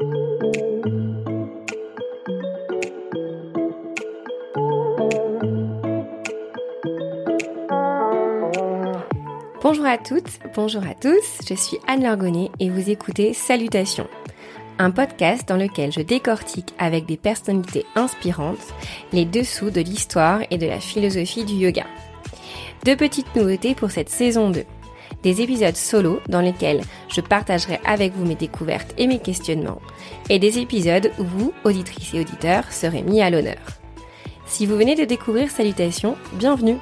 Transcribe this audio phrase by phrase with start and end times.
[0.00, 0.14] Bonjour
[9.86, 14.06] à toutes, bonjour à tous, je suis Anne Lorgonnet et vous écoutez Salutations,
[14.78, 18.72] un podcast dans lequel je décortique avec des personnalités inspirantes
[19.12, 21.86] les dessous de l'histoire et de la philosophie du yoga.
[22.84, 24.64] Deux petites nouveautés pour cette saison 2.
[25.22, 29.80] Des épisodes solo dans lesquels je partagerai avec vous mes découvertes et mes questionnements,
[30.28, 33.58] et des épisodes où vous, auditrices et auditeurs, serez mis à l'honneur.
[34.46, 36.78] Si vous venez de découvrir Salutations, bienvenue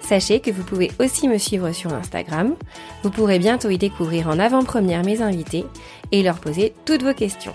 [0.00, 2.56] Sachez que vous pouvez aussi me suivre sur Instagram.
[3.02, 5.64] Vous pourrez bientôt y découvrir en avant-première mes invités
[6.10, 7.54] et leur poser toutes vos questions.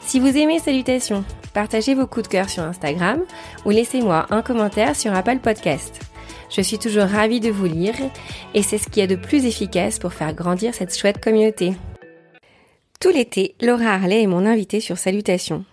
[0.00, 3.20] Si vous aimez Salutations, partagez vos coups de cœur sur Instagram
[3.64, 6.11] ou laissez-moi un commentaire sur Apple Podcast.
[6.54, 7.94] Je suis toujours ravie de vous lire
[8.54, 11.72] et c'est ce qui est de plus efficace pour faire grandir cette chouette communauté.
[13.00, 15.64] Tout l'été, Laura Harley est mon invitée sur Salutations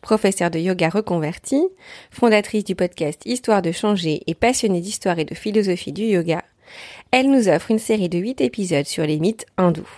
[0.00, 1.68] professeure de yoga reconvertie,
[2.10, 6.42] fondatrice du podcast Histoire de changer et passionnée d'histoire et de philosophie du yoga,
[7.10, 9.88] elle nous offre une série de 8 épisodes sur les mythes hindous.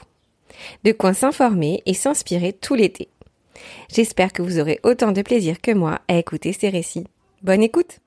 [0.85, 3.09] De quoi s'informer et s'inspirer tout l'été.
[3.93, 7.07] J'espère que vous aurez autant de plaisir que moi à écouter ces récits.
[7.43, 8.01] Bonne écoute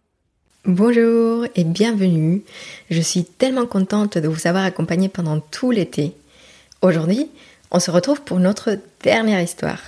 [0.66, 2.42] Bonjour et bienvenue.
[2.90, 6.14] Je suis tellement contente de vous avoir accompagné pendant tout l'été.
[6.82, 7.28] Aujourd'hui,
[7.70, 9.82] on se retrouve pour notre dernière histoire.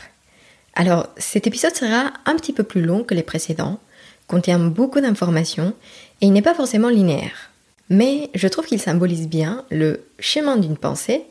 [0.74, 3.80] Alors, cet épisode sera un petit peu plus long que les précédents,
[4.28, 5.74] contient beaucoup d'informations
[6.20, 7.52] et il n'est pas forcément linéaire.
[7.90, 11.22] Mais je trouve qu'il symbolise bien le chemin d'une pensée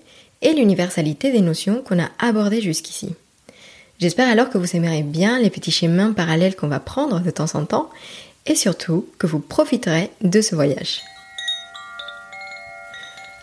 [0.41, 3.15] et l'universalité des notions qu'on a abordées jusqu'ici.
[3.99, 7.55] J'espère alors que vous aimerez bien les petits chemins parallèles qu'on va prendre de temps
[7.55, 7.91] en temps
[8.47, 11.03] et surtout que vous profiterez de ce voyage.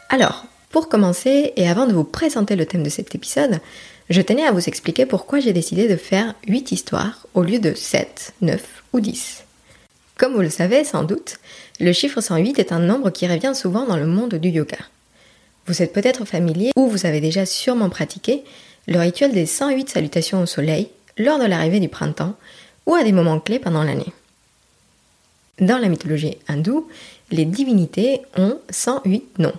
[0.10, 3.60] Alors, pour commencer et avant de vous présenter le thème de cet épisode,
[4.10, 7.74] je tenais à vous expliquer pourquoi j'ai décidé de faire 8 histoires au lieu de
[7.74, 8.62] 7, 9
[8.94, 9.44] ou 10.
[10.18, 11.38] Comme vous le savez sans doute,
[11.80, 14.78] le chiffre 108 est un nombre qui revient souvent dans le monde du yoga.
[15.66, 18.44] Vous êtes peut-être familier ou vous avez déjà sûrement pratiqué
[18.88, 22.36] le rituel des 108 salutations au soleil lors de l'arrivée du printemps
[22.86, 24.14] ou à des moments clés pendant l'année.
[25.60, 26.88] Dans la mythologie hindoue,
[27.30, 29.54] les divinités ont 108 noms.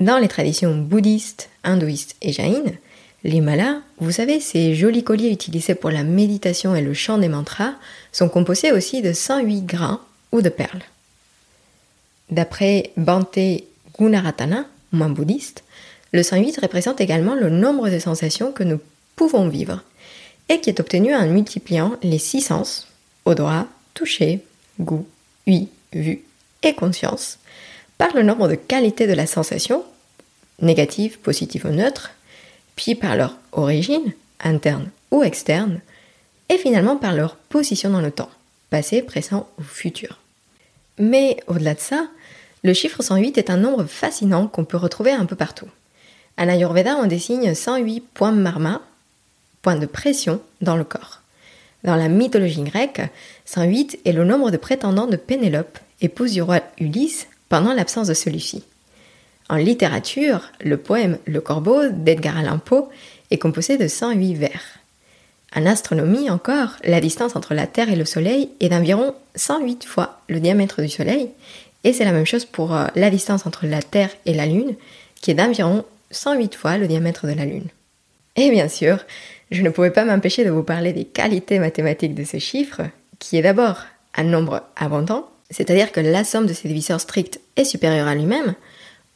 [0.00, 2.78] Dans les traditions bouddhistes, hindouistes et jaïnes,
[3.22, 7.28] les malas, vous savez, ces jolis colliers utilisés pour la méditation et le chant des
[7.28, 7.74] mantras,
[8.12, 10.00] sont composés aussi de 108 grains
[10.32, 10.82] ou de perles.
[12.30, 13.38] D'après Bante
[13.98, 15.64] Gunaratana, moins bouddhiste,
[16.12, 18.80] le 108 représente également le nombre de sensations que nous
[19.16, 19.82] pouvons vivre
[20.48, 22.88] et qui est obtenu en multipliant les six sens,
[23.26, 24.40] odorat, toucher,
[24.80, 25.06] goût,
[25.46, 26.22] ouïe, vue
[26.62, 27.38] et conscience,
[27.98, 29.84] par le nombre de qualités de la sensation,
[30.60, 32.10] négative, positive ou neutre,
[32.76, 35.80] puis par leur origine, interne ou externe,
[36.48, 38.30] et finalement par leur position dans le temps,
[38.70, 40.18] passé, présent ou futur.
[40.98, 42.06] Mais au-delà de ça,
[42.62, 45.68] le chiffre 108 est un nombre fascinant qu'on peut retrouver un peu partout.
[46.36, 48.82] En Ayurveda, on désigne 108 points marma,
[49.62, 51.20] points de pression dans le corps.
[51.84, 53.02] Dans la mythologie grecque,
[53.46, 58.14] 108 est le nombre de prétendants de Pénélope, épouse du roi Ulysse, pendant l'absence de
[58.14, 58.62] celui-ci.
[59.48, 62.88] En littérature, le poème Le Corbeau d'Edgar Allan Poe
[63.30, 64.62] est composé de 108 vers.
[65.56, 70.20] En astronomie encore, la distance entre la Terre et le Soleil est d'environ 108 fois
[70.28, 71.30] le diamètre du Soleil,
[71.82, 74.76] et c'est la même chose pour euh, la distance entre la Terre et la Lune,
[75.20, 77.68] qui est d'environ 108 fois le diamètre de la Lune.
[78.36, 78.98] Et bien sûr,
[79.50, 82.82] je ne pouvais pas m'empêcher de vous parler des qualités mathématiques de ce chiffre,
[83.18, 83.82] qui est d'abord
[84.14, 88.54] un nombre abondant, c'est-à-dire que la somme de ses diviseurs stricts est supérieure à lui-même,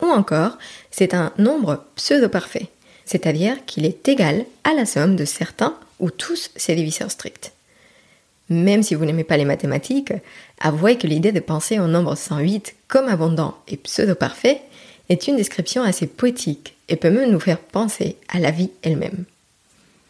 [0.02, 0.58] ou encore,
[0.90, 2.68] c'est un nombre pseudo-parfait,
[3.04, 7.52] c'est-à-dire qu'il est égal à la somme de certains ou tous ses diviseurs stricts.
[8.50, 10.12] Même si vous n'aimez pas les mathématiques,
[10.60, 14.60] avouez que l'idée de penser au nombre 108 comme abondant et pseudo-parfait
[15.08, 19.24] est une description assez poétique et peut même nous faire penser à la vie elle-même.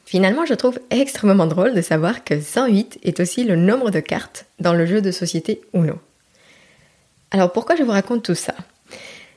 [0.05, 4.47] Finalement, je trouve extrêmement drôle de savoir que 108 est aussi le nombre de cartes
[4.61, 5.95] dans le jeu de société Uno.
[7.31, 8.55] Alors pourquoi je vous raconte tout ça?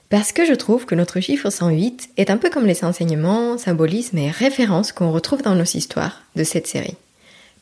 [0.09, 4.17] Parce que je trouve que notre chiffre 108 est un peu comme les enseignements, symbolismes
[4.17, 6.95] et références qu'on retrouve dans nos histoires de cette série.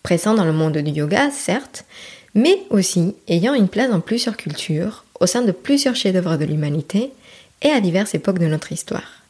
[0.04, 1.86] Présent dans le monde du yoga, certes,
[2.36, 7.12] mais aussi ayant une place dans plusieurs cultures, au sein de plusieurs chefs-d'œuvre de l'humanité
[7.62, 9.25] et à diverses époques de notre histoire.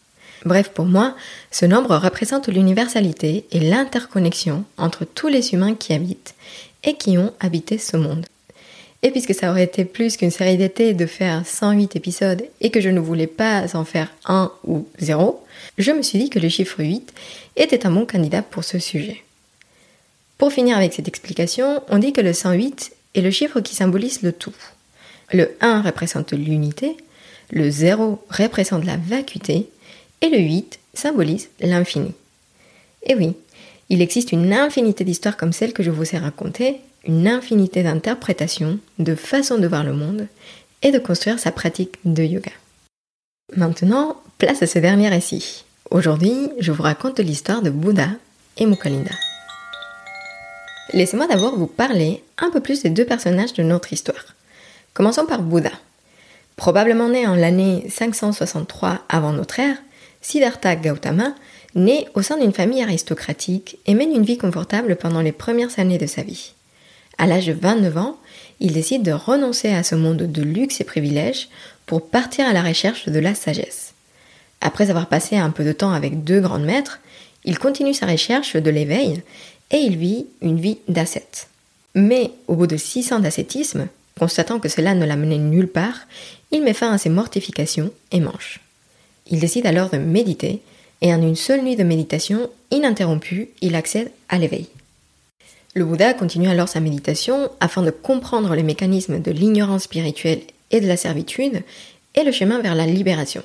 [0.45, 1.15] Bref, pour moi,
[1.49, 6.35] ce nombre représente l'universalité et l'interconnexion entre tous les humains qui habitent
[6.83, 8.27] et qui ont habité ce monde.
[9.01, 12.79] Et puisque ça aurait été plus qu'une série d'été de faire 108 épisodes et que
[12.79, 15.43] je ne voulais pas en faire un ou zéro,
[15.79, 17.11] je me suis dit que le chiffre 8
[17.55, 19.23] était un bon candidat pour ce sujet.
[20.37, 24.21] Pour finir avec cette explication, on dit que le 108 est le chiffre qui symbolise
[24.21, 24.55] le tout.
[25.33, 26.97] Le 1 représente l'unité,
[27.51, 29.69] le 0 représente la vacuité
[30.25, 32.11] et le 8 symbolise l'infini.
[33.03, 33.35] Et oui,
[33.89, 38.79] il existe une infinité d'histoires comme celle que je vous ai racontée, une infinité d'interprétations,
[38.97, 40.27] de façons de voir le monde
[40.81, 42.51] et de construire sa pratique de yoga.
[43.55, 45.65] Maintenant, place à ce dernier récit.
[45.91, 48.09] Aujourd'hui, je vous raconte l'histoire de Bouddha
[48.57, 49.11] et Mukalinda.
[50.93, 54.35] Laissez-moi d'abord vous parler un peu plus des deux personnages de notre histoire.
[54.95, 55.71] Commençons par Bouddha.
[56.55, 59.77] Probablement né en l'année 563 avant notre ère,
[60.27, 61.35] Siddhartha Gautama
[61.75, 65.99] naît au sein d'une famille aristocratique et mène une vie confortable pendant les premières années
[65.99, 66.53] de sa vie.
[67.19, 68.17] À l'âge de 29 ans,
[68.59, 71.47] il décide de renoncer à ce monde de luxe et privilèges
[71.85, 73.93] pour partir à la recherche de la sagesse.
[74.61, 77.01] Après avoir passé un peu de temps avec deux grands maîtres,
[77.43, 79.21] il continue sa recherche de l'éveil
[79.69, 81.49] et il vit une vie d'ascète.
[81.93, 86.07] Mais au bout de six ans d'ascétisme, constatant que cela ne l'a mené nulle part,
[86.49, 88.64] il met fin à ses mortifications et mange.
[89.27, 90.61] Il décide alors de méditer,
[91.01, 94.67] et en une seule nuit de méditation ininterrompue, il accède à l'éveil.
[95.73, 100.41] Le Bouddha continue alors sa méditation afin de comprendre les mécanismes de l'ignorance spirituelle
[100.71, 101.63] et de la servitude
[102.15, 103.43] et le chemin vers la libération.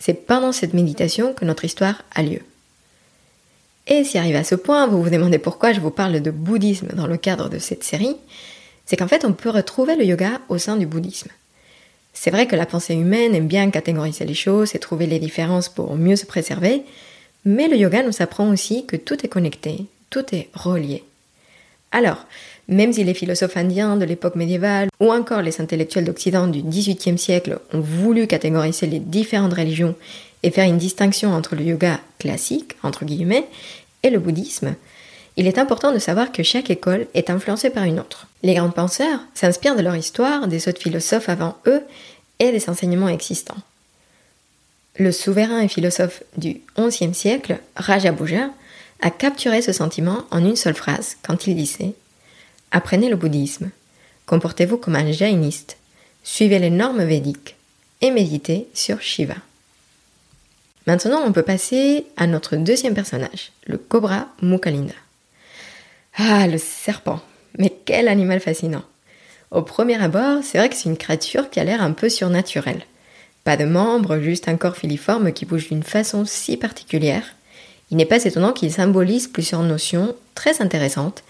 [0.00, 2.40] C'est pendant cette méditation que notre histoire a lieu.
[3.86, 6.88] Et si arrivé à ce point, vous vous demandez pourquoi je vous parle de bouddhisme
[6.94, 8.16] dans le cadre de cette série,
[8.86, 11.30] c'est qu'en fait on peut retrouver le yoga au sein du bouddhisme.
[12.14, 15.68] C'est vrai que la pensée humaine aime bien catégoriser les choses et trouver les différences
[15.68, 16.82] pour mieux se préserver,
[17.44, 21.02] mais le yoga nous apprend aussi que tout est connecté, tout est relié.
[21.92, 22.24] Alors,
[22.68, 27.18] même si les philosophes indiens de l'époque médiévale ou encore les intellectuels d'Occident du XVIIIe
[27.18, 29.94] siècle ont voulu catégoriser les différentes religions
[30.42, 33.46] et faire une distinction entre le yoga classique, entre guillemets,
[34.02, 34.74] et le bouddhisme,
[35.36, 38.28] il est important de savoir que chaque école est influencée par une autre.
[38.42, 41.82] Les grands penseurs s'inspirent de leur histoire, des autres philosophes avant eux
[42.38, 43.56] et des enseignements existants.
[44.96, 48.50] Le souverain et philosophe du XIe siècle, Rajabuja,
[49.00, 51.94] a capturé ce sentiment en une seule phrase quand il disait
[52.70, 53.70] Apprenez le bouddhisme,
[54.26, 55.76] comportez-vous comme un jainiste,
[56.22, 57.56] suivez les normes védiques
[58.00, 59.34] et méditez sur Shiva.
[60.86, 64.94] Maintenant, on peut passer à notre deuxième personnage, le cobra Mukalinda.
[66.16, 67.20] Ah, le serpent.
[67.58, 68.84] Mais quel animal fascinant.
[69.50, 72.84] Au premier abord, c'est vrai que c'est une créature qui a l'air un peu surnaturelle.
[73.44, 77.34] Pas de membres, juste un corps filiforme qui bouge d'une façon si particulière.
[77.90, 81.22] Il n'est pas étonnant qu'il symbolise plusieurs notions très intéressantes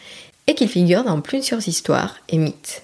[0.46, 2.82] et qu'il figure dans plusieurs histoires et mythes.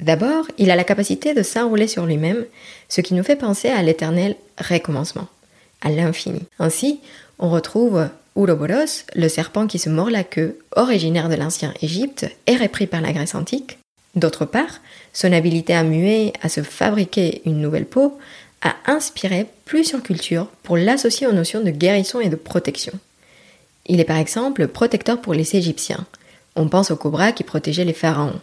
[0.00, 2.46] D'abord, il a la capacité de s'enrouler sur lui-même,
[2.88, 5.28] ce qui nous fait penser à l'éternel recommencement,
[5.82, 6.40] à l'infini.
[6.58, 7.00] Ainsi,
[7.38, 12.56] on retrouve Ouroboros, le serpent qui se mord la queue, originaire de l'ancien Égypte et
[12.56, 13.78] repris par la Grèce antique.
[14.14, 14.80] D'autre part,
[15.12, 18.18] son habileté à muer, à se fabriquer une nouvelle peau,
[18.62, 22.92] a inspiré plusieurs cultures pour l'associer aux notions de guérison et de protection.
[23.86, 26.06] Il est par exemple protecteur pour les Égyptiens.
[26.56, 28.40] On pense au cobra qui protégeait les pharaons.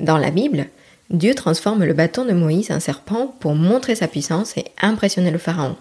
[0.00, 0.66] Dans la Bible,
[1.10, 5.38] Dieu transforme le bâton de Moïse en serpent pour montrer sa puissance et impressionner le
[5.38, 5.76] pharaon.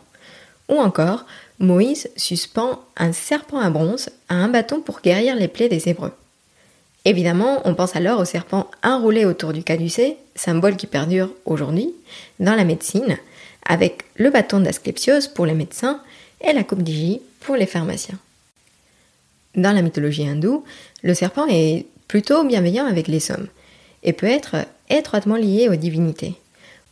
[0.70, 1.26] Ou encore,
[1.60, 6.12] Moïse suspend un serpent à bronze à un bâton pour guérir les plaies des Hébreux.
[7.06, 11.94] Évidemment, on pense alors au serpent enroulé autour du caducée, symbole qui perdure aujourd'hui
[12.40, 13.18] dans la médecine,
[13.66, 16.02] avec le bâton d'Asclepios pour les médecins
[16.42, 18.20] et la coupe d'Igi pour les pharmaciens.
[19.56, 20.66] Dans la mythologie hindoue,
[21.04, 23.48] le serpent est plutôt bienveillant avec les hommes
[24.04, 24.58] et peut être
[24.90, 26.36] étroitement lié aux divinités.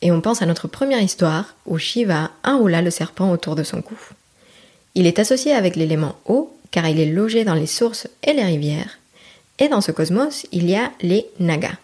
[0.01, 3.81] Et on pense à notre première histoire où Shiva enroula le serpent autour de son
[3.81, 3.97] cou.
[4.95, 8.43] Il est associé avec l'élément eau car il est logé dans les sources et les
[8.43, 8.99] rivières.
[9.59, 11.77] Et dans ce cosmos, il y a les Nagas.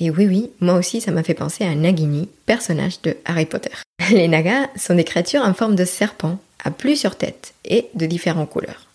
[0.00, 3.70] Et oui, oui, moi aussi, ça m'a fait penser à Nagini, personnage de Harry Potter.
[4.10, 8.50] Les Nagas sont des créatures en forme de serpent, à plusieurs têtes et de différentes
[8.50, 8.86] couleurs.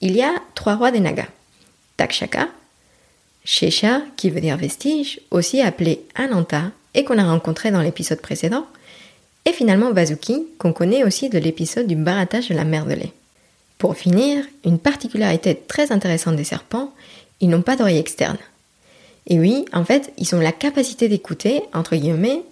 [0.00, 1.28] Il y a trois rois des Nagas.
[1.96, 2.48] Takshaka,
[3.44, 8.66] Shesha, qui veut dire vestige, aussi appelé Ananta, et qu'on a rencontré dans l'épisode précédent,
[9.46, 13.12] et finalement Vazuki, qu'on connaît aussi de l'épisode du barattage de la mer de lait.
[13.78, 16.92] Pour finir, une particularité très intéressante des serpents,
[17.40, 18.38] ils n'ont pas d'oreille externe.
[19.28, 22.42] Et oui, en fait, ils ont la capacité d'écouter, entre guillemets,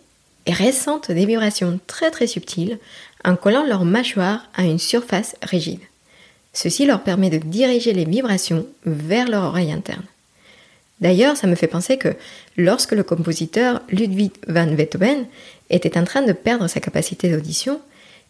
[0.47, 2.79] et ressentent des vibrations très très subtiles
[3.25, 5.81] en collant leur mâchoire à une surface rigide.
[6.53, 10.05] Ceci leur permet de diriger les vibrations vers leur oreille interne.
[11.05, 12.17] D'ailleurs, ça me fait penser que
[12.57, 15.27] lorsque le compositeur Ludwig van Beethoven
[15.69, 17.79] était en train de perdre sa capacité d'audition,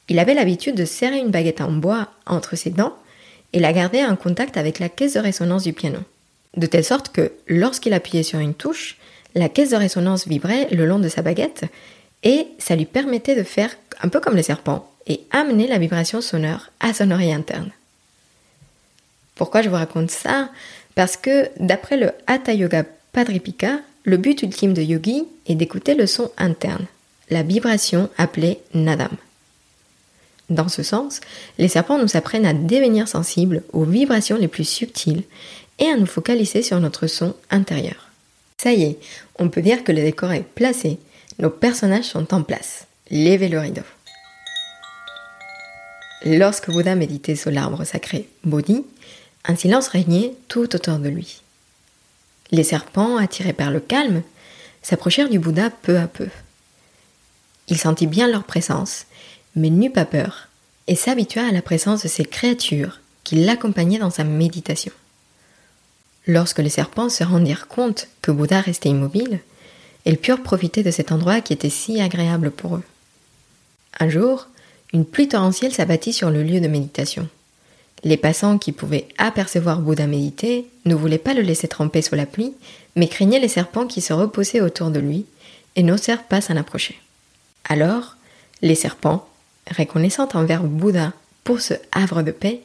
[0.09, 2.97] il avait l'habitude de serrer une baguette en bois entre ses dents
[3.53, 6.01] et la garder en contact avec la caisse de résonance du piano.
[6.57, 8.97] De telle sorte que lorsqu'il appuyait sur une touche,
[9.37, 11.67] la caisse de résonance vibrait le long de sa baguette
[12.25, 13.71] et ça lui permettait de faire
[14.03, 17.71] un peu comme les serpents et amener la vibration sonore à son oreille interne.
[19.37, 20.49] Pourquoi je vous raconte ça?
[20.95, 26.07] Parce que d'après le Hatha Yoga Padripika, le but ultime de yogi est d'écouter le
[26.07, 26.87] son interne,
[27.31, 29.17] la vibration appelée nadam.
[30.51, 31.21] Dans ce sens,
[31.59, 35.23] les serpents nous apprennent à devenir sensibles aux vibrations les plus subtiles
[35.79, 38.11] et à nous focaliser sur notre son intérieur.
[38.59, 38.99] Ça y est,
[39.39, 40.99] on peut dire que le décor est placé,
[41.39, 42.87] nos personnages sont en place.
[43.11, 43.83] Levez le rideau.
[46.25, 48.85] Lorsque Bouddha méditait sur l'arbre sacré Bodhi,
[49.45, 51.43] un silence régnait tout autour de lui.
[52.51, 54.23] Les serpents, attirés par le calme,
[54.83, 56.29] s'approchèrent du Bouddha peu à peu.
[57.69, 59.07] Il sentit bien leur présence,
[59.57, 60.49] mais n'eut pas peur,
[60.87, 64.93] et s'habitua à la présence de ces créatures qui l'accompagnaient dans sa méditation.
[66.27, 69.41] Lorsque les serpents se rendirent compte que Bouddha restait immobile,
[70.07, 72.83] ils purent profiter de cet endroit qui était si agréable pour eux.
[74.01, 74.49] Un jour,
[74.93, 77.29] une pluie torrentielle s'abattit sur le lieu de méditation.
[78.05, 82.27] Les passants qui pouvaient apercevoir Bouddha méditer ne voulaient pas le laisser tremper sous la
[82.27, 82.53] pluie,
[82.97, 85.25] mais craignaient les serpents qui se reposaient autour de lui
[85.75, 87.01] et n'osèrent pas s'en approcher.
[87.67, 88.17] Alors,
[88.61, 89.27] les serpents,
[89.77, 92.61] reconnaissant envers Bouddha pour ce havre de paix,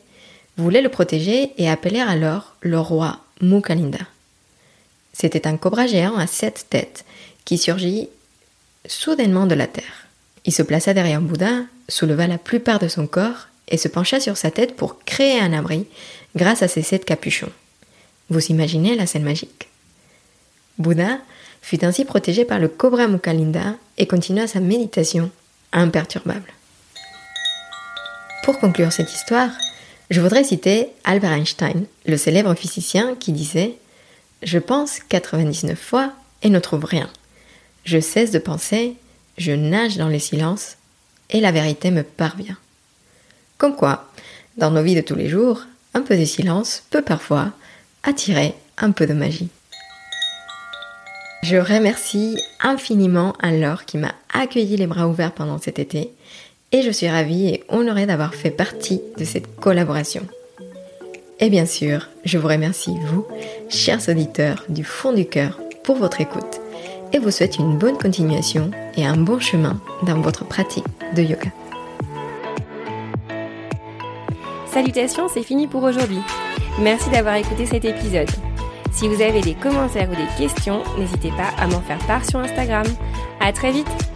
[0.57, 3.99] voulaient le protéger et appelèrent alors le roi Mukalinda.
[5.13, 7.05] C'était un cobra géant à sept têtes
[7.45, 8.09] qui surgit
[8.85, 10.07] soudainement de la terre.
[10.43, 14.37] Il se plaça derrière Bouddha, souleva la plupart de son corps et se pencha sur
[14.37, 15.85] sa tête pour créer un abri
[16.35, 17.51] grâce à ses sept capuchons.
[18.29, 19.69] Vous imaginez la scène magique?
[20.77, 21.19] Bouddha
[21.61, 25.29] fut ainsi protégé par le cobra Mukalinda et continua sa méditation
[25.71, 26.53] imperturbable.
[28.43, 29.51] Pour conclure cette histoire,
[30.09, 33.75] je voudrais citer Albert Einstein, le célèbre physicien qui disait
[34.41, 37.09] Je pense 99 fois et ne trouve rien.
[37.83, 38.95] Je cesse de penser,
[39.37, 40.77] je nage dans le silence
[41.29, 42.57] et la vérité me parvient.
[43.59, 44.05] Comme quoi,
[44.57, 47.51] dans nos vies de tous les jours, un peu de silence peut parfois
[48.03, 49.49] attirer un peu de magie.
[51.43, 56.09] Je remercie infiniment Anne-Laure qui m'a accueilli les bras ouverts pendant cet été
[56.71, 60.25] et je suis ravie et honorée d'avoir fait partie de cette collaboration.
[61.41, 63.25] Et bien sûr, je vous remercie, vous,
[63.67, 66.61] chers auditeurs, du fond du cœur, pour votre écoute
[67.11, 71.51] et vous souhaite une bonne continuation et un bon chemin dans votre pratique de yoga.
[74.71, 76.21] Salutations, c'est fini pour aujourd'hui.
[76.79, 78.29] Merci d'avoir écouté cet épisode.
[78.91, 82.39] Si vous avez des commentaires ou des questions, n'hésitez pas à m'en faire part sur
[82.39, 82.85] Instagram.
[83.39, 84.08] À très vite!